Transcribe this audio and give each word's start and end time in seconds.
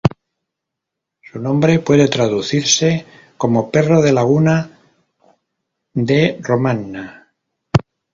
Su 1.21 1.37
nombre 1.37 1.77
puede 1.77 2.07
traducirse 2.07 3.05
como 3.37 3.69
"perro 3.69 4.01
de 4.01 4.11
laguna 4.11 4.79
de 5.93 6.39
Romagna". 6.41 7.29